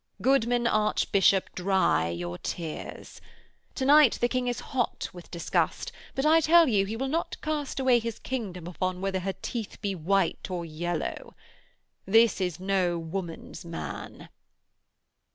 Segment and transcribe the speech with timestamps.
[0.19, 3.21] 'Goodman Archbishop, dry your tears.
[3.75, 7.39] To night the King is hot with disgust, but I tell you he will not
[7.43, 11.35] cast away his kingdom upon whether her teeth be white or yellow.
[12.07, 14.29] This is no woman's man.'